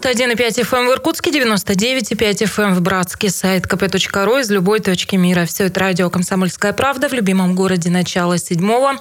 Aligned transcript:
91,5 0.00 0.62
FM 0.62 0.78
эм 0.78 0.86
в 0.86 0.92
Иркутске, 0.92 1.30
99,5 1.30 2.44
FM 2.44 2.62
эм 2.62 2.74
в 2.74 2.80
Братске, 2.80 3.30
сайт 3.30 3.66
kp.ru 3.66 4.40
из 4.40 4.48
любой 4.48 4.78
точки 4.78 5.16
мира. 5.16 5.44
Все 5.44 5.64
это 5.64 5.80
радио 5.80 6.08
«Комсомольская 6.08 6.72
правда» 6.72 7.08
в 7.08 7.12
любимом 7.12 7.56
городе 7.56 7.90
начало 7.90 8.38
седьмого. 8.38 8.92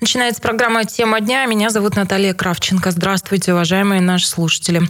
Начинается 0.00 0.40
программа 0.40 0.84
«Тема 0.84 1.20
дня». 1.20 1.44
Меня 1.46 1.70
зовут 1.70 1.96
Наталья 1.96 2.34
Кравченко. 2.34 2.92
Здравствуйте, 2.92 3.52
уважаемые 3.52 4.00
наши 4.00 4.28
слушатели. 4.28 4.82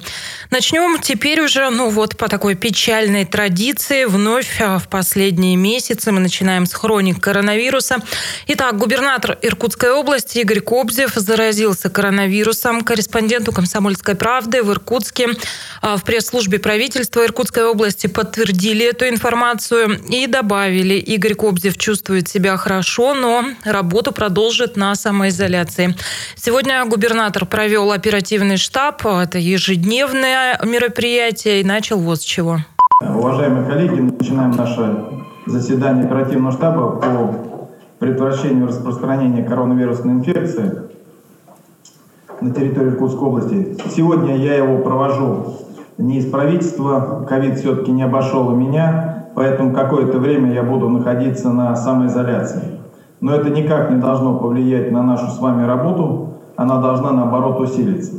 Начнем 0.50 1.00
теперь 1.00 1.40
уже, 1.40 1.70
ну 1.70 1.88
вот, 1.88 2.18
по 2.18 2.28
такой 2.28 2.56
печальной 2.56 3.24
традиции. 3.24 4.04
Вновь 4.04 4.60
а, 4.60 4.78
в 4.78 4.88
последние 4.88 5.56
месяцы 5.56 6.12
мы 6.12 6.20
начинаем 6.20 6.66
с 6.66 6.74
хроник 6.74 7.20
коронавируса. 7.20 8.02
Итак, 8.48 8.76
губернатор 8.76 9.38
Иркутской 9.40 9.92
области 9.92 10.38
Игорь 10.38 10.60
Кобзев 10.60 11.14
заразился 11.14 11.88
коронавирусом. 11.88 12.82
Корреспонденту 12.82 13.50
«Комсомольской 13.50 14.14
правды» 14.14 14.62
в 14.62 14.70
Иркутске 14.70 15.28
а, 15.28 15.53
в 15.82 16.02
пресс-службе 16.04 16.58
правительства 16.58 17.24
Иркутской 17.24 17.64
области 17.64 18.06
подтвердили 18.06 18.88
эту 18.88 19.08
информацию 19.08 19.98
и 20.08 20.26
добавили, 20.26 20.94
Игорь 20.94 21.34
Кобзев 21.34 21.76
чувствует 21.76 22.28
себя 22.28 22.56
хорошо, 22.56 23.14
но 23.14 23.44
работу 23.64 24.12
продолжит 24.12 24.76
на 24.76 24.94
самоизоляции. 24.94 25.94
Сегодня 26.36 26.84
губернатор 26.86 27.46
провел 27.46 27.92
оперативный 27.92 28.56
штаб, 28.56 29.06
это 29.06 29.38
ежедневное 29.38 30.60
мероприятие, 30.64 31.60
и 31.60 31.64
начал 31.64 31.98
вот 31.98 32.20
с 32.20 32.24
чего. 32.24 32.58
Уважаемые 33.00 33.66
коллеги, 33.68 34.00
начинаем 34.00 34.52
наше 34.52 34.94
заседание 35.46 36.06
оперативного 36.06 36.52
штаба 36.52 36.90
по 37.00 37.70
предотвращению 37.98 38.68
распространения 38.68 39.42
коронавирусной 39.44 40.14
инфекции 40.14 40.72
на 42.44 42.50
территории 42.50 42.90
Иркутской 42.90 43.26
области. 43.26 43.76
Сегодня 43.88 44.36
я 44.36 44.56
его 44.56 44.78
провожу 44.82 45.46
не 45.96 46.18
из 46.18 46.30
правительства, 46.30 47.24
ковид 47.26 47.58
все-таки 47.58 47.90
не 47.90 48.02
обошел 48.02 48.52
и 48.52 48.54
меня, 48.54 49.28
поэтому 49.34 49.72
какое-то 49.72 50.18
время 50.18 50.52
я 50.52 50.62
буду 50.62 50.90
находиться 50.90 51.50
на 51.50 51.74
самоизоляции. 51.74 52.80
Но 53.20 53.34
это 53.34 53.48
никак 53.48 53.90
не 53.90 53.96
должно 53.96 54.36
повлиять 54.38 54.92
на 54.92 55.02
нашу 55.02 55.28
с 55.28 55.38
вами 55.38 55.64
работу, 55.64 56.34
она 56.56 56.78
должна 56.82 57.12
наоборот 57.12 57.60
усилиться. 57.60 58.16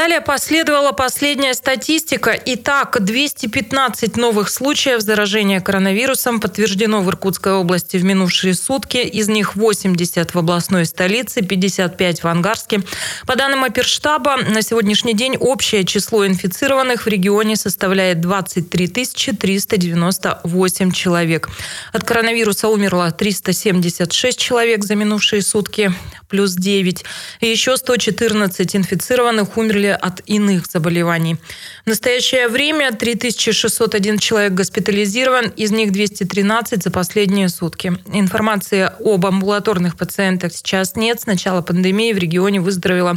Далее 0.00 0.22
последовала 0.22 0.92
последняя 0.92 1.52
статистика. 1.52 2.30
Итак, 2.46 3.04
215 3.04 4.16
новых 4.16 4.48
случаев 4.48 5.02
заражения 5.02 5.60
коронавирусом 5.60 6.40
подтверждено 6.40 7.02
в 7.02 7.10
Иркутской 7.10 7.52
области 7.52 7.98
в 7.98 8.04
минувшие 8.04 8.54
сутки. 8.54 8.96
Из 8.96 9.28
них 9.28 9.56
80 9.56 10.34
в 10.34 10.38
областной 10.38 10.86
столице, 10.86 11.42
55 11.42 12.22
в 12.22 12.28
Ангарске. 12.28 12.80
По 13.26 13.36
данным 13.36 13.62
оперштаба, 13.62 14.38
на 14.38 14.62
сегодняшний 14.62 15.12
день 15.12 15.36
общее 15.36 15.84
число 15.84 16.26
инфицированных 16.26 17.04
в 17.04 17.06
регионе 17.06 17.56
составляет 17.56 18.22
23 18.22 18.88
398 18.88 20.92
человек. 20.92 21.50
От 21.92 22.04
коронавируса 22.04 22.68
умерло 22.68 23.12
376 23.12 24.38
человек 24.38 24.82
за 24.82 24.94
минувшие 24.94 25.42
сутки, 25.42 25.92
плюс 26.30 26.54
9. 26.54 27.04
И 27.40 27.46
еще 27.46 27.76
114 27.76 28.76
инфицированных 28.76 29.58
умерли 29.58 29.89
от 29.94 30.22
иных 30.26 30.66
заболеваний. 30.66 31.36
В 31.84 31.88
настоящее 31.88 32.48
время 32.48 32.92
3601 32.92 34.18
человек 34.18 34.52
госпитализирован, 34.52 35.48
из 35.56 35.70
них 35.70 35.92
213 35.92 36.82
за 36.82 36.90
последние 36.90 37.48
сутки. 37.48 37.92
Информации 38.12 38.90
об 39.04 39.26
амбулаторных 39.26 39.96
пациентах 39.96 40.52
сейчас 40.52 40.96
нет. 40.96 41.20
С 41.20 41.26
начала 41.26 41.62
пандемии 41.62 42.12
в 42.12 42.18
регионе 42.18 42.60
выздоровело 42.60 43.16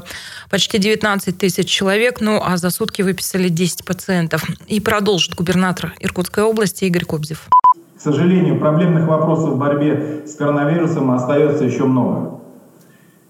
почти 0.50 0.78
19 0.78 1.38
тысяч 1.38 1.68
человек, 1.70 2.22
ну 2.22 2.42
а 2.44 2.58
за 2.58 2.70
сутки 2.70 3.02
выписали 3.02 3.50
10 3.50 3.86
пациентов. 3.86 4.44
И 4.68 4.80
продолжит 4.80 5.36
губернатор 5.36 5.94
Иркутской 6.00 6.44
области 6.44 6.86
Игорь 6.86 7.06
Кобзев. 7.06 7.50
К 7.98 8.02
сожалению, 8.02 8.60
проблемных 8.60 9.08
вопросов 9.08 9.52
в 9.52 9.58
борьбе 9.58 10.24
с 10.26 10.36
коронавирусом 10.36 11.12
остается 11.12 11.64
еще 11.64 11.86
много. 11.86 12.40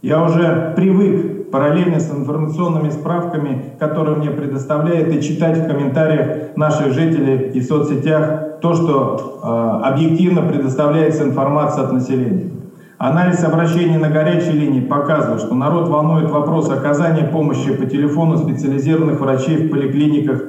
Я 0.01 0.21
уже 0.21 0.73
привык 0.75 1.42
параллельно 1.53 1.99
с 1.99 2.09
информационными 2.09 2.89
справками, 2.89 3.75
которые 3.77 4.17
мне 4.17 4.31
предоставляют, 4.31 5.09
и 5.09 5.21
читать 5.21 5.59
в 5.59 5.67
комментариях 5.67 6.57
наших 6.57 6.93
жителей 6.93 7.51
и 7.53 7.59
в 7.59 7.65
соцсетях 7.65 8.59
то, 8.59 8.73
что 8.73 9.39
э, 9.43 9.87
объективно 9.87 10.41
предоставляется 10.41 11.23
информация 11.23 11.83
от 11.83 11.91
населения. 11.93 12.49
Анализ 12.97 13.43
обращений 13.43 13.97
на 13.97 14.09
горячей 14.09 14.53
линии 14.53 14.79
показывает, 14.79 15.41
что 15.41 15.53
народ 15.53 15.89
волнует 15.89 16.31
вопрос 16.31 16.71
оказания 16.71 17.27
помощи 17.27 17.71
по 17.71 17.85
телефону 17.85 18.37
специализированных 18.37 19.19
врачей 19.19 19.67
в 19.67 19.69
поликлиниках 19.69 20.45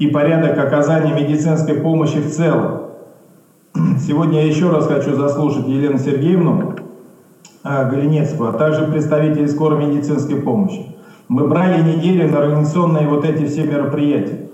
и 0.00 0.08
порядок 0.08 0.58
оказания 0.58 1.14
медицинской 1.14 1.74
помощи 1.74 2.18
в 2.18 2.28
целом. 2.32 2.80
Сегодня 4.04 4.40
я 4.40 4.48
еще 4.48 4.70
раз 4.70 4.88
хочу 4.88 5.14
заслушать 5.14 5.68
Елену 5.68 5.98
Сергеевну, 5.98 6.74
а, 7.68 7.84
Галинецкую, 7.84 8.48
а 8.48 8.52
также 8.54 8.86
представителей 8.86 9.46
скорой 9.46 9.84
медицинской 9.84 10.36
помощи. 10.40 10.86
Мы 11.28 11.46
брали 11.46 11.82
неделю 11.82 12.30
на 12.32 12.38
организационные 12.38 13.06
вот 13.06 13.26
эти 13.26 13.44
все 13.44 13.64
мероприятия. 13.64 14.48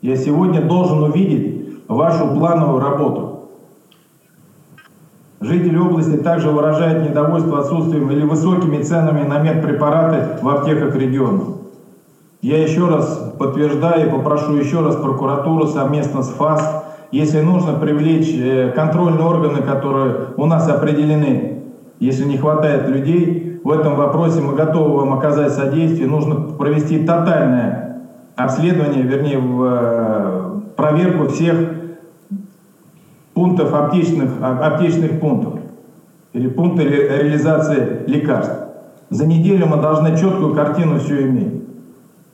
Я 0.00 0.16
сегодня 0.16 0.62
должен 0.62 1.02
увидеть 1.02 1.82
вашу 1.88 2.28
плановую 2.28 2.80
работу. 2.80 3.48
Жители 5.40 5.76
области 5.76 6.16
также 6.18 6.50
выражают 6.50 7.08
недовольство 7.08 7.58
отсутствием 7.58 8.08
или 8.12 8.22
высокими 8.24 8.80
ценами 8.80 9.26
на 9.26 9.40
медпрепараты 9.40 10.40
в 10.40 10.48
аптеках 10.48 10.94
региона. 10.94 11.42
Я 12.42 12.62
еще 12.62 12.86
раз 12.86 13.34
подтверждаю 13.40 14.06
и 14.06 14.10
попрошу 14.10 14.54
еще 14.54 14.82
раз 14.82 14.94
прокуратуру 14.94 15.66
совместно 15.66 16.22
с 16.22 16.28
ФАС, 16.28 16.84
если 17.10 17.40
нужно 17.40 17.74
привлечь 17.74 18.32
э, 18.32 18.70
контрольные 18.72 19.24
органы, 19.24 19.62
которые 19.62 20.28
у 20.36 20.46
нас 20.46 20.68
определены 20.68 21.61
если 22.02 22.24
не 22.24 22.36
хватает 22.36 22.88
людей 22.88 23.60
в 23.62 23.70
этом 23.70 23.94
вопросе, 23.94 24.40
мы 24.40 24.56
готовы 24.56 24.96
вам 24.96 25.12
оказать 25.12 25.52
содействие. 25.52 26.08
Нужно 26.08 26.34
провести 26.34 27.04
тотальное 27.04 28.02
обследование, 28.34 29.04
вернее, 29.04 29.38
в 29.38 29.62
э, 29.64 30.60
проверку 30.74 31.28
всех 31.28 31.56
пунктов 33.34 33.72
аптечных, 33.72 34.30
а, 34.40 34.66
аптечных 34.66 35.20
пунктов 35.20 35.60
или 36.32 36.48
пункты 36.48 36.82
реализации 36.82 38.00
лекарств. 38.08 38.56
За 39.10 39.24
неделю 39.24 39.66
мы 39.66 39.76
должны 39.76 40.16
четкую 40.16 40.56
картину 40.56 40.98
все 40.98 41.22
иметь. 41.22 41.62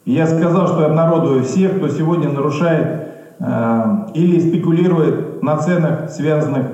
И 0.07 0.13
я 0.13 0.27
сказал, 0.27 0.67
что 0.69 0.81
я 0.81 0.87
обнародую 0.87 1.45
всех, 1.45 1.77
кто 1.77 1.89
сегодня 1.89 2.31
нарушает 2.31 3.09
э, 3.39 3.85
или 4.15 4.41
спекулирует 4.41 5.43
на 5.43 5.59
ценах, 5.59 6.09
связанных 6.09 6.69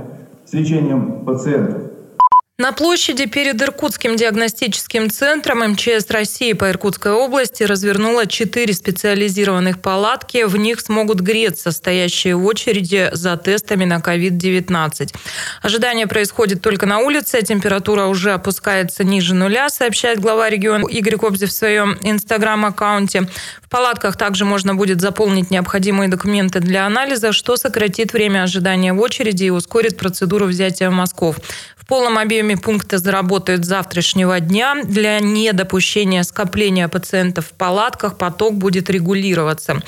с 0.44 0.52
лечением 0.52 1.24
пациентов. 1.24 1.83
На 2.56 2.70
площади 2.70 3.26
перед 3.26 3.60
Иркутским 3.60 4.14
диагностическим 4.14 5.10
центром 5.10 5.72
МЧС 5.72 6.08
России 6.08 6.52
по 6.52 6.70
Иркутской 6.70 7.10
области 7.10 7.64
развернула 7.64 8.28
четыре 8.28 8.72
специализированных 8.72 9.82
палатки. 9.82 10.44
В 10.44 10.56
них 10.56 10.78
смогут 10.78 11.18
греться 11.18 11.72
стоящие 11.72 12.36
в 12.36 12.46
очереди 12.46 13.10
за 13.10 13.36
тестами 13.36 13.84
на 13.84 13.96
COVID-19. 13.96 15.16
Ожидание 15.62 16.06
происходит 16.06 16.62
только 16.62 16.86
на 16.86 17.00
улице. 17.00 17.42
Температура 17.42 18.04
уже 18.04 18.30
опускается 18.30 19.02
ниже 19.02 19.34
нуля, 19.34 19.68
сообщает 19.68 20.20
глава 20.20 20.48
региона 20.48 20.86
Игорь 20.86 21.16
Кобзев 21.16 21.50
в 21.50 21.52
своем 21.52 21.98
инстаграм-аккаунте. 22.02 23.22
В 23.62 23.68
палатках 23.68 24.16
также 24.16 24.44
можно 24.44 24.76
будет 24.76 25.00
заполнить 25.00 25.50
необходимые 25.50 26.08
документы 26.08 26.60
для 26.60 26.86
анализа, 26.86 27.32
что 27.32 27.56
сократит 27.56 28.12
время 28.12 28.44
ожидания 28.44 28.92
в 28.92 29.00
очереди 29.00 29.46
и 29.46 29.50
ускорит 29.50 29.98
процедуру 29.98 30.46
взятия 30.46 30.88
мазков. 30.90 31.40
В 31.76 31.86
полном 31.86 32.16
объеме 32.16 32.43
пункты 32.52 32.98
заработают 32.98 33.64
с 33.64 33.68
завтрашнего 33.68 34.38
дня. 34.40 34.76
Для 34.84 35.18
недопущения 35.20 36.22
скопления 36.22 36.88
пациентов 36.88 37.46
в 37.46 37.52
палатках 37.52 38.18
поток 38.18 38.54
будет 38.54 38.90
регулироваться. 38.90 39.82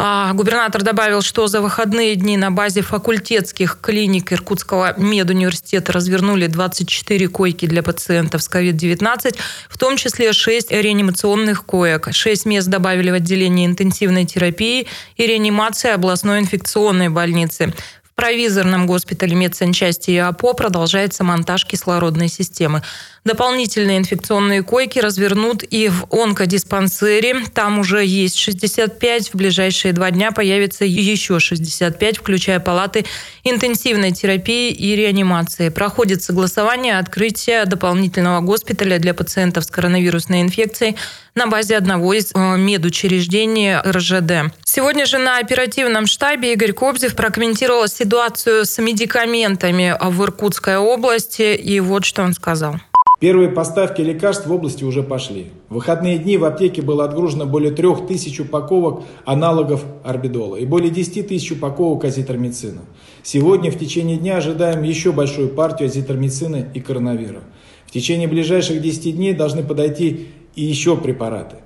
А, 0.00 0.32
губернатор 0.32 0.82
добавил, 0.82 1.22
что 1.22 1.48
за 1.48 1.60
выходные 1.60 2.14
дни 2.14 2.36
на 2.36 2.50
базе 2.50 2.82
факультетских 2.82 3.78
клиник 3.82 4.32
Иркутского 4.32 4.94
медуниверситета 4.96 5.92
развернули 5.92 6.46
24 6.46 7.28
койки 7.28 7.66
для 7.66 7.82
пациентов 7.82 8.42
с 8.42 8.48
COVID-19, 8.48 9.36
в 9.68 9.76
том 9.76 9.96
числе 9.96 10.32
6 10.32 10.70
реанимационных 10.70 11.66
коек. 11.66 12.08
6 12.12 12.46
мест 12.46 12.68
добавили 12.68 13.10
в 13.10 13.14
отделение 13.14 13.66
интенсивной 13.66 14.24
терапии 14.24 14.86
и 15.16 15.26
реанимации 15.26 15.90
областной 15.90 16.38
инфекционной 16.38 17.08
больницы 17.08 17.74
провизорном 18.18 18.88
госпитале 18.88 19.36
медсанчасти 19.36 20.10
ИАПО 20.10 20.54
продолжается 20.54 21.22
монтаж 21.22 21.64
кислородной 21.64 22.26
системы. 22.26 22.82
Дополнительные 23.28 23.98
инфекционные 23.98 24.62
койки 24.62 25.00
развернут 25.00 25.62
и 25.62 25.90
в 25.90 26.06
онкодиспансере. 26.10 27.42
Там 27.52 27.78
уже 27.78 28.02
есть 28.02 28.38
65. 28.38 29.34
В 29.34 29.34
ближайшие 29.34 29.92
два 29.92 30.10
дня 30.10 30.32
появится 30.32 30.86
еще 30.86 31.38
65, 31.38 32.16
включая 32.16 32.58
палаты 32.58 33.04
интенсивной 33.44 34.12
терапии 34.12 34.70
и 34.70 34.96
реанимации. 34.96 35.68
Проходит 35.68 36.22
согласование 36.22 36.98
открытия 36.98 37.66
дополнительного 37.66 38.40
госпиталя 38.40 38.98
для 38.98 39.12
пациентов 39.12 39.64
с 39.64 39.66
коронавирусной 39.66 40.40
инфекцией 40.40 40.96
на 41.34 41.48
базе 41.48 41.76
одного 41.76 42.14
из 42.14 42.32
э, 42.34 42.56
медучреждений 42.56 43.76
РЖД. 43.76 44.54
Сегодня 44.64 45.04
же 45.04 45.18
на 45.18 45.36
оперативном 45.36 46.06
штабе 46.06 46.54
Игорь 46.54 46.72
Кобзев 46.72 47.14
прокомментировал 47.14 47.88
ситуацию 47.88 48.64
с 48.64 48.78
медикаментами 48.78 49.94
в 50.00 50.24
Иркутской 50.24 50.78
области. 50.78 51.54
И 51.54 51.78
вот 51.80 52.06
что 52.06 52.22
он 52.22 52.32
сказал. 52.32 52.80
Первые 53.20 53.48
поставки 53.48 54.00
лекарств 54.00 54.46
в 54.46 54.52
области 54.52 54.84
уже 54.84 55.02
пошли. 55.02 55.46
В 55.68 55.74
выходные 55.74 56.18
дни 56.18 56.36
в 56.36 56.44
аптеке 56.44 56.82
было 56.82 57.04
отгружено 57.04 57.46
более 57.46 57.72
трех 57.72 58.06
тысяч 58.06 58.38
упаковок 58.38 59.02
аналогов 59.24 59.84
орбидола 60.04 60.54
и 60.54 60.64
более 60.64 60.90
10 60.90 61.26
тысяч 61.26 61.50
упаковок 61.50 62.04
азитромицина. 62.04 62.82
Сегодня 63.24 63.72
в 63.72 63.78
течение 63.78 64.18
дня 64.18 64.36
ожидаем 64.36 64.84
еще 64.84 65.10
большую 65.10 65.48
партию 65.48 65.88
азитромицина 65.88 66.68
и 66.72 66.78
коронавира. 66.78 67.42
В 67.86 67.90
течение 67.90 68.28
ближайших 68.28 68.80
10 68.80 69.16
дней 69.16 69.34
должны 69.34 69.64
подойти 69.64 70.28
и 70.54 70.62
еще 70.62 70.96
препараты. 70.96 71.56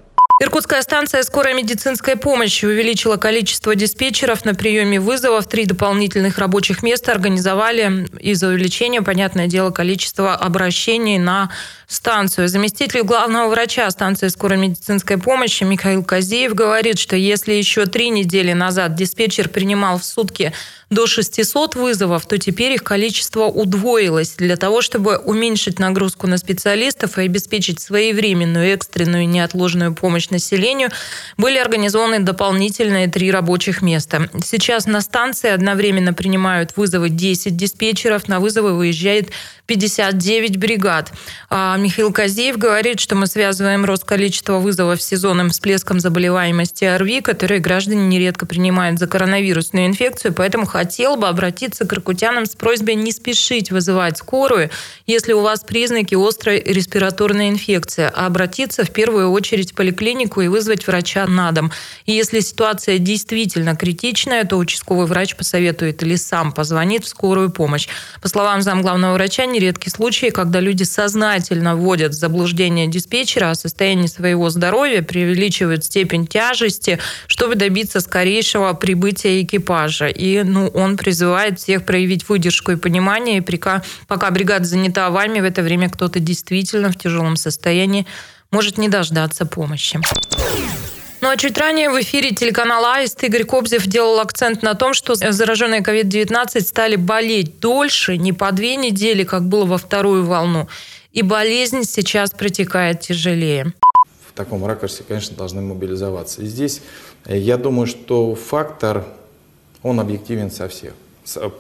Иркутская 0.43 0.83
станция 0.83 1.23
скорой 1.23 1.55
медицинской 1.55 2.17
помощи 2.17 2.65
увеличила 2.65 3.17
количество 3.17 3.77
диспетчеров 3.77 4.45
на 4.45 4.57
приеме 4.57 4.99
вызовов. 4.99 5.47
Три 5.47 5.67
дополнительных 5.67 6.37
рабочих 6.39 6.83
места 6.83 7.13
организовали 7.13 8.09
из-за 8.19 8.49
увеличения, 8.49 9.03
понятное 9.03 9.47
дело, 9.47 9.71
количества 9.71 10.35
обращений 10.35 11.19
на 11.19 11.53
станцию. 11.93 12.49
Заместитель 12.49 13.03
главного 13.03 13.49
врача 13.49 13.91
станции 13.91 14.29
скорой 14.29 14.59
медицинской 14.59 15.19
помощи 15.19 15.65
Михаил 15.65 16.03
Казеев 16.03 16.55
говорит, 16.55 16.99
что 16.99 17.17
если 17.17 17.53
еще 17.53 17.87
три 17.87 18.11
недели 18.11 18.53
назад 18.53 18.95
диспетчер 18.95 19.49
принимал 19.49 19.99
в 19.99 20.05
сутки 20.05 20.53
до 20.93 21.07
600 21.07 21.75
вызовов, 21.75 22.27
то 22.27 22.39
теперь 22.39 22.73
их 22.73 22.85
количество 22.85 23.45
удвоилось. 23.45 24.35
Для 24.37 24.57
того, 24.57 24.83
чтобы 24.83 25.17
уменьшить 25.17 25.79
нагрузку 25.79 26.27
на 26.27 26.37
специалистов 26.37 27.19
и 27.19 27.23
обеспечить 27.23 27.81
своевременную, 27.81 28.75
экстренную 28.75 29.23
и 29.23 29.27
неотложную 29.27 29.95
помощь 29.95 30.29
населению, 30.29 30.91
были 31.39 31.59
организованы 31.59 32.21
дополнительные 32.21 33.09
три 33.09 33.31
рабочих 33.31 33.81
места. 33.81 34.29
Сейчас 34.45 34.87
на 34.87 35.01
станции 35.01 35.51
одновременно 35.51 36.13
принимают 36.13 36.77
вызовы 36.77 37.09
10 37.09 37.57
диспетчеров, 37.57 38.29
на 38.29 38.39
вызовы 38.39 38.77
выезжает 38.77 39.31
59 39.67 40.57
бригад. 40.57 41.13
А 41.49 41.77
Михаил 41.77 42.13
Казеев 42.13 42.59
говорит, 42.59 42.99
что 42.99 43.15
мы 43.15 43.27
связываем 43.27 43.85
рост 43.85 44.05
количества 44.05 44.59
вызовов 44.59 45.01
с 45.01 45.07
сезонным 45.07 45.51
всплеском 45.51 46.01
заболеваемости 46.01 46.85
ОРВИ, 46.85 47.21
которые 47.21 47.61
граждане 47.61 48.07
нередко 48.09 48.45
принимают 48.45 48.99
за 48.99 49.07
коронавирусную 49.07 49.87
инфекцию, 49.87 50.35
поэтому 50.35 50.67
хотел 50.67 51.17
бы 51.17 51.29
обратиться 51.29 51.87
к 51.87 51.93
иркутянам 51.93 52.47
с 52.47 52.57
просьбой 52.57 52.97
не 52.97 53.13
спешить 53.13 53.71
вызывать 53.71 54.19
скорую, 54.19 54.71
если 55.07 55.33
у 55.33 55.43
вас 55.43 55.61
признаки 55.61 56.17
острой 56.17 56.61
респираторной 56.61 57.49
инфекции, 57.49 58.11
а 58.13 58.27
обратиться 58.27 58.85
в 58.85 58.91
первую 58.91 59.31
очередь 59.31 59.73
в 59.73 59.75
поликлинику 59.75 60.41
и 60.41 60.49
вызвать 60.49 60.87
врача 60.87 61.27
на 61.27 61.53
дом. 61.53 61.71
И 62.07 62.13
если 62.13 62.41
ситуация 62.41 62.99
действительно 62.99 63.77
критичная, 63.77 64.45
то 64.45 64.57
участковый 64.57 65.07
врач 65.07 65.37
посоветует 65.37 66.03
или 66.03 66.17
сам 66.17 66.51
позвонит 66.53 67.05
в 67.05 67.09
скорую 67.09 67.51
помощь. 67.51 67.89
По 68.21 68.29
словам 68.29 68.63
замглавного 68.63 69.15
врача, 69.15 69.47
нередки 69.53 69.89
случаи, 69.89 70.31
когда 70.31 70.61
люди 70.61 70.83
сознательно 70.83 71.77
вводят 71.77 72.13
в 72.13 72.19
заблуждение 72.19 72.87
диспетчера 72.89 73.51
о 73.51 73.55
состоянии 73.55 74.07
своего 74.07 74.51
здоровья, 74.51 75.03
преувеличивают 75.03 75.85
степень 75.85 76.27
тяжести, 76.27 76.99
чтобы 77.27 77.55
добиться 77.55 78.01
скорейшего 78.01 78.73
прибытия 78.73 79.43
экипажа. 79.43 80.09
И 80.09 80.43
ну, 80.43 80.69
он 80.69 80.97
призывает 80.97 81.61
всех 81.61 81.85
проявить 81.85 82.29
выдержку 82.29 82.73
и 82.73 82.77
понимание, 82.77 83.39
и 83.39 83.41
пока, 83.41 83.83
пока 84.09 84.31
бригада 84.31 84.65
занята 84.65 85.11
вами, 85.11 85.41
в 85.41 85.45
это 85.45 85.63
время 85.63 85.89
кто-то 85.91 86.19
действительно 86.19 86.91
в 86.91 86.97
тяжелом 86.97 87.37
состоянии 87.37 88.07
может 88.51 88.79
не 88.79 88.89
дождаться 88.89 89.47
помощи. 89.47 90.01
Ну 91.23 91.31
а 91.31 91.37
чуть 91.37 91.57
ранее 91.57 91.89
в 91.89 92.01
эфире 92.01 92.33
телеканала 92.33 92.95
«Аист» 92.97 93.23
Игорь 93.23 93.45
Кобзев 93.45 93.87
делал 93.87 94.19
акцент 94.19 94.65
на 94.65 94.75
том, 94.75 94.93
что 94.93 95.15
зараженные 95.15 95.81
COVID-19 95.81 96.61
стали 96.63 96.97
болеть 96.97 97.61
дольше, 97.61 98.17
не 98.17 98.33
по 98.33 98.51
две 98.51 98.75
недели, 98.75 99.23
как 99.23 99.45
было 99.45 99.65
во 99.65 99.79
вторую 99.79 100.27
волну. 100.27 100.67
И 101.13 101.23
болезнь 101.23 101.85
сейчас 101.85 102.33
протекает 102.33 103.03
тяжелее. 103.03 103.73
В 104.29 104.33
таком 104.35 104.67
ракурсе, 104.67 105.05
конечно, 105.07 105.37
должны 105.37 105.63
мобилизоваться. 105.63 106.43
И 106.43 106.47
здесь 106.47 106.83
э, 107.27 107.39
я 107.39 107.57
думаю, 107.57 107.87
что 107.87 108.35
фактор, 108.35 109.05
он 109.85 110.01
объективен 110.01 110.51
со 110.51 110.69
всех, 110.69 110.93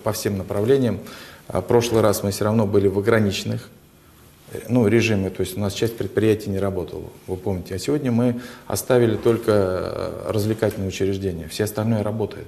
по 0.02 0.12
всем 0.12 0.38
направлениям. 0.38 0.98
А 1.46 1.60
в 1.60 1.66
прошлый 1.68 2.02
раз 2.02 2.24
мы 2.24 2.32
все 2.32 2.42
равно 2.42 2.66
были 2.66 2.88
в 2.88 2.98
ограниченных 2.98 3.68
ну, 4.68 4.86
режиме, 4.86 5.30
то 5.30 5.40
есть 5.40 5.56
у 5.56 5.60
нас 5.60 5.72
часть 5.72 5.96
предприятий 5.96 6.50
не 6.50 6.58
работала, 6.58 7.04
вы 7.26 7.36
помните. 7.36 7.74
А 7.74 7.78
сегодня 7.78 8.12
мы 8.12 8.40
оставили 8.66 9.16
только 9.16 9.52
э, 9.52 10.30
развлекательные 10.30 10.88
учреждения, 10.88 11.48
все 11.48 11.64
остальное 11.64 12.02
работает. 12.02 12.46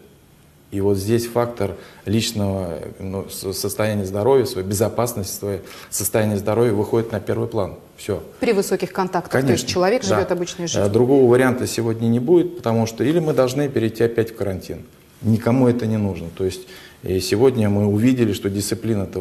И 0.70 0.80
вот 0.80 0.96
здесь 0.96 1.26
фактор 1.26 1.76
личного 2.04 2.80
ну, 2.98 3.28
состояния 3.28 4.04
здоровья, 4.04 4.44
своей 4.44 4.66
безопасности, 4.66 5.38
свое 5.38 5.60
состояние 5.88 6.36
здоровья 6.36 6.72
выходит 6.72 7.12
на 7.12 7.20
первый 7.20 7.46
план. 7.46 7.74
Все. 7.96 8.24
При 8.40 8.52
высоких 8.52 8.92
контактах, 8.92 9.30
Конечно, 9.30 9.48
то 9.48 9.52
есть 9.52 9.68
человек 9.68 10.02
да. 10.02 10.08
живет 10.08 10.32
обычной 10.32 10.66
жизнью. 10.66 10.86
Э, 10.86 10.88
другого 10.88 11.30
варианта 11.30 11.68
сегодня 11.68 12.08
не 12.08 12.18
будет, 12.18 12.56
потому 12.56 12.86
что 12.86 13.04
или 13.04 13.20
мы 13.20 13.34
должны 13.34 13.68
перейти 13.68 14.02
опять 14.02 14.32
в 14.32 14.36
карантин. 14.36 14.82
Никому 15.22 15.68
это 15.68 15.86
не 15.86 15.96
нужно. 15.96 16.28
То 16.36 16.44
есть 16.44 16.62
и 17.04 17.20
сегодня 17.20 17.68
мы 17.68 17.86
увидели, 17.86 18.32
что 18.32 18.48
дисциплина-то 18.48 19.20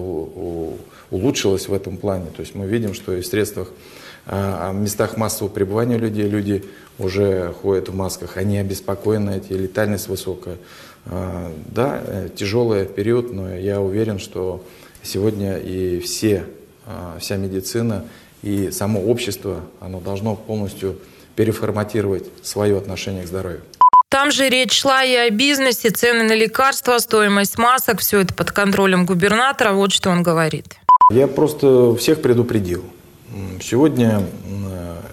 улучшилась 1.11 1.67
в 1.67 1.73
этом 1.73 1.97
плане. 1.97 2.27
То 2.35 2.41
есть 2.41 2.55
мы 2.55 2.65
видим, 2.65 2.93
что 2.93 3.13
и 3.13 3.21
в 3.21 3.25
средствах, 3.25 3.69
а, 4.25 4.71
в 4.71 4.75
местах 4.75 5.17
массового 5.17 5.51
пребывания 5.51 5.97
людей 5.97 6.27
люди 6.27 6.63
уже 6.97 7.53
ходят 7.61 7.89
в 7.89 7.95
масках, 7.95 8.37
они 8.37 8.57
обеспокоены, 8.57 9.37
эти 9.37 9.53
летальность 9.53 10.07
высокая. 10.07 10.57
А, 11.05 11.51
да, 11.67 12.01
э, 12.05 12.29
тяжелый 12.33 12.85
период, 12.85 13.33
но 13.33 13.53
я 13.53 13.81
уверен, 13.81 14.17
что 14.17 14.63
сегодня 15.01 15.57
и 15.57 15.99
все, 15.99 16.45
а, 16.85 17.17
вся 17.19 17.35
медицина 17.35 18.05
и 18.41 18.71
само 18.71 19.01
общество, 19.01 19.61
оно 19.81 19.99
должно 19.99 20.37
полностью 20.37 20.97
переформатировать 21.35 22.25
свое 22.43 22.77
отношение 22.77 23.23
к 23.23 23.27
здоровью. 23.27 23.61
Там 24.13 24.29
же 24.29 24.47
речь 24.47 24.73
шла 24.73 25.03
и 25.03 25.15
о 25.15 25.31
бизнесе, 25.31 25.89
цены 25.89 26.23
на 26.23 26.33
лекарства, 26.33 26.99
стоимость 26.99 27.57
масок, 27.57 27.99
все 27.99 28.19
это 28.19 28.31
под 28.31 28.51
контролем 28.51 29.07
губернатора. 29.07 29.73
Вот 29.73 29.91
что 29.91 30.11
он 30.11 30.21
говорит. 30.21 30.75
Я 31.09 31.27
просто 31.27 31.95
всех 31.95 32.21
предупредил. 32.21 32.83
Сегодня 33.59 34.21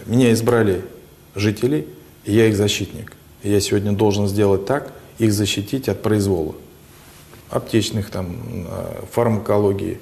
меня 0.04 0.32
избрали 0.34 0.84
жители, 1.34 1.88
и 2.26 2.34
я 2.34 2.48
их 2.48 2.56
защитник. 2.56 3.14
Я 3.42 3.58
сегодня 3.60 3.92
должен 3.92 4.28
сделать 4.28 4.66
так, 4.66 4.92
их 5.16 5.32
защитить 5.32 5.88
от 5.88 6.02
произвола. 6.02 6.54
Аптечных, 7.48 8.10
там, 8.10 8.36
фармакологии, 9.12 9.98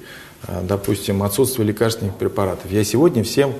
допустим, 0.47 1.23
отсутствие 1.23 1.67
лекарственных 1.67 2.15
препаратов. 2.15 2.71
Я 2.71 2.83
сегодня 2.83 3.23
всем 3.23 3.53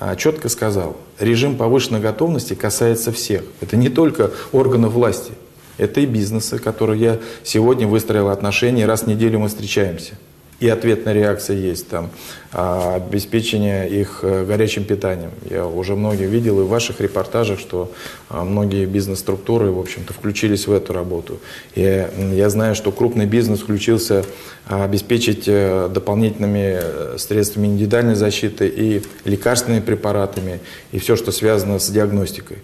а, 0.00 0.16
четко 0.16 0.48
сказал, 0.48 0.96
режим 1.18 1.56
повышенной 1.56 2.00
готовности 2.00 2.54
касается 2.54 3.12
всех. 3.12 3.42
Это 3.60 3.76
не 3.76 3.88
только 3.88 4.32
органов 4.52 4.92
власти, 4.92 5.32
это 5.78 6.00
и 6.00 6.06
бизнесы, 6.06 6.58
которые 6.58 7.00
я 7.00 7.18
сегодня 7.42 7.86
выстроил 7.86 8.28
отношения, 8.28 8.86
раз 8.86 9.02
в 9.02 9.06
неделю 9.06 9.40
мы 9.40 9.48
встречаемся 9.48 10.14
и 10.60 10.68
ответная 10.68 11.12
реакция 11.12 11.56
есть, 11.56 11.88
там, 11.88 12.10
а, 12.52 12.94
обеспечение 12.96 13.90
их 13.90 14.20
э, 14.22 14.44
горячим 14.44 14.84
питанием. 14.84 15.32
Я 15.50 15.66
уже 15.66 15.96
многие 15.96 16.26
видел 16.26 16.60
и 16.60 16.62
в 16.62 16.68
ваших 16.68 17.00
репортажах, 17.00 17.58
что 17.58 17.90
а, 18.28 18.44
многие 18.44 18.86
бизнес-структуры, 18.86 19.72
в 19.72 19.80
общем-то, 19.80 20.12
включились 20.12 20.68
в 20.68 20.72
эту 20.72 20.92
работу. 20.92 21.40
И 21.74 22.06
я 22.32 22.50
знаю, 22.50 22.76
что 22.76 22.92
крупный 22.92 23.26
бизнес 23.26 23.60
включился 23.60 24.24
а, 24.66 24.84
обеспечить 24.84 25.44
э, 25.48 25.88
дополнительными 25.92 26.78
э, 26.80 27.16
средствами 27.18 27.66
индивидуальной 27.66 28.14
защиты 28.14 28.68
и 28.68 29.02
лекарственными 29.24 29.80
препаратами, 29.80 30.60
и 30.92 31.00
все, 31.00 31.16
что 31.16 31.32
связано 31.32 31.80
с 31.80 31.90
диагностикой. 31.90 32.58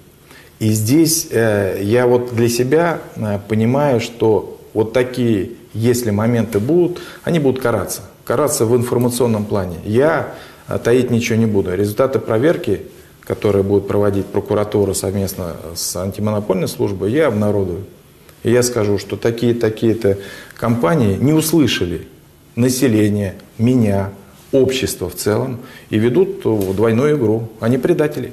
И 0.61 0.71
здесь 0.73 1.29
я 1.31 2.07
вот 2.07 2.35
для 2.35 2.49
себя 2.51 3.01
понимаю, 3.49 3.99
что 3.99 4.61
вот 4.75 4.93
такие 4.93 5.53
если 5.73 6.11
моменты 6.11 6.59
будут, 6.59 7.01
они 7.23 7.39
будут 7.39 7.63
караться. 7.63 8.03
Караться 8.25 8.67
в 8.67 8.77
информационном 8.77 9.45
плане. 9.45 9.77
Я 9.85 10.35
а, 10.67 10.79
таить 10.79 11.11
ничего 11.11 11.39
не 11.39 11.47
буду. 11.47 11.75
Результаты 11.75 12.19
проверки, 12.19 12.83
которые 13.23 13.63
будет 13.63 13.89
проводить 13.89 14.27
прокуратура 14.27 14.93
совместно 14.95 15.57
с 15.75 15.97
антимонопольной 15.97 16.69
службой, 16.69 17.13
я 17.13 17.29
обнародую. 17.29 17.85
И 18.43 18.51
я 18.51 18.63
скажу, 18.63 18.99
что 18.99 19.17
такие-такие-то 19.17 20.19
компании 20.57 21.17
не 21.17 21.33
услышали 21.33 22.09
население, 22.57 23.35
меня, 23.59 24.11
общество 24.53 25.09
в 25.09 25.15
целом 25.15 25.61
и 25.91 25.99
ведут 25.99 26.43
двойную 26.43 27.17
игру. 27.17 27.49
Они 27.61 27.79
предатели. 27.79 28.33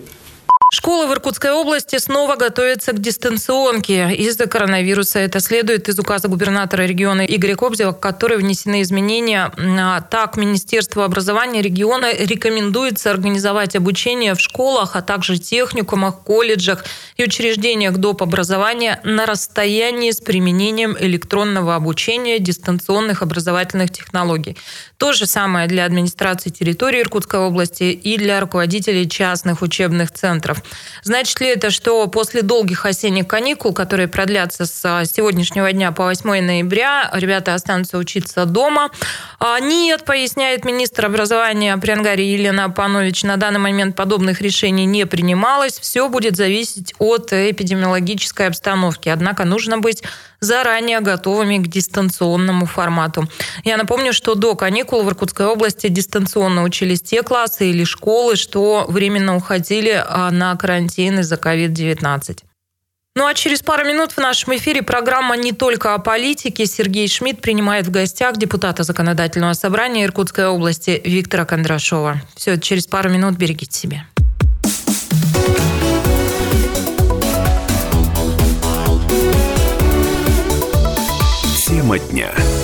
Школы 0.70 1.08
в 1.08 1.14
Иркутской 1.14 1.52
области 1.52 1.98
снова 1.98 2.36
готовятся 2.36 2.92
к 2.92 3.00
дистанционке 3.00 4.14
из-за 4.16 4.48
коронавируса. 4.48 5.20
Это 5.20 5.40
следует 5.40 5.88
из 5.88 5.98
указа 5.98 6.28
губернатора 6.28 6.82
региона 6.82 7.22
Игоря 7.22 7.56
Кобзева, 7.56 7.94
в 7.94 8.00
который 8.02 8.38
внесены 8.38 8.82
изменения. 8.82 9.50
А, 9.58 10.02
так, 10.02 10.36
Министерство 10.36 11.06
образования 11.06 11.62
региона 11.62 12.12
рекомендуется 12.14 13.10
организовать 13.12 13.78
обучение 13.78 14.36
в 14.36 14.42
школах, 14.42 14.98
а 14.98 15.02
также 15.02 15.38
техникумах, 15.38 16.20
колледжах 16.20 16.84
и 17.16 17.24
учреждениях 17.24 17.96
доп. 17.96 18.22
образования 18.22 19.00
на 19.06 19.26
расстоянии 19.26 20.12
с 20.12 20.20
применением 20.20 20.98
электронного 21.00 21.76
обучения 21.76 22.40
дистанционных 22.40 23.22
образовательных 23.22 23.90
технологий. 23.92 24.58
То 24.98 25.14
же 25.14 25.28
самое 25.28 25.70
для 25.70 25.86
администрации 25.86 26.50
территории 26.50 27.04
Иркутской 27.04 27.40
области 27.40 27.84
и 27.86 28.18
для 28.18 28.42
руководителей 28.42 29.08
частных 29.08 29.62
учебных 29.62 30.12
центров. 30.12 30.57
Значит 31.04 31.40
ли 31.40 31.48
это, 31.48 31.70
что 31.70 32.08
после 32.08 32.42
долгих 32.42 32.86
осенних 32.86 33.28
каникул, 33.28 33.74
которые 33.74 34.08
продлятся 34.08 34.66
с 34.66 34.82
а, 34.84 35.06
сегодняшнего 35.06 35.72
дня 35.72 35.92
по 35.92 36.04
8 36.04 36.24
ноября, 36.42 37.10
ребята 37.14 37.54
останутся 37.54 37.98
учиться 37.98 38.46
дома? 38.46 38.90
А, 39.40 39.60
нет, 39.60 40.06
поясняет 40.06 40.66
министр 40.66 41.06
образования 41.08 41.78
Приангари 41.78 42.24
Елена 42.24 42.70
Панович, 42.70 43.24
на 43.24 43.38
данный 43.38 43.60
момент 43.60 43.96
подобных 43.96 44.42
решений 44.42 44.86
не 44.86 45.06
принималось. 45.06 45.80
Все 45.80 46.10
будет 46.10 46.36
зависеть 46.36 46.94
от 47.00 47.32
эпидемиологической 47.32 48.48
обстановки. 48.48 49.10
Однако 49.10 49.46
нужно 49.46 49.78
быть 49.78 50.04
заранее 50.40 51.00
готовыми 51.00 51.58
к 51.58 51.68
дистанционному 51.68 52.66
формату. 52.66 53.28
Я 53.64 53.78
напомню, 53.78 54.14
что 54.14 54.36
до 54.36 54.56
каникул 54.56 55.04
в 55.04 55.10
Иркутской 55.10 55.46
области 55.46 55.88
дистанционно 55.88 56.64
учились 56.64 57.02
те 57.02 57.24
классы 57.24 57.70
или 57.70 57.84
школы, 57.84 58.36
что 58.36 58.86
временно 58.88 59.36
уходили 59.36 60.04
а, 60.06 60.32
на 60.32 60.56
карантин 60.56 61.20
из-за 61.20 61.36
COVID-19. 61.36 62.40
Ну 63.18 63.26
а 63.26 63.34
через 63.34 63.64
пару 63.64 63.84
минут 63.84 64.12
в 64.12 64.20
нашем 64.20 64.56
эфире 64.58 64.84
программа 64.84 65.36
«Не 65.38 65.52
только 65.52 65.96
о 65.96 65.98
политике». 65.98 66.68
Сергей 66.68 67.08
Шмидт 67.08 67.42
принимает 67.42 67.88
в 67.88 67.92
гостях 67.92 68.38
депутата 68.38 68.84
Законодательного 68.84 69.54
собрания 69.54 70.06
Иркутской 70.06 70.46
области 70.46 71.02
Виктора 71.04 71.46
Кондрашова. 71.46 72.22
Все, 72.36 72.60
через 72.60 72.86
пару 72.86 73.10
минут 73.10 73.36
берегите 73.36 73.76
себя. 73.76 74.06
Тема 81.88 82.00
дня. 82.00 82.57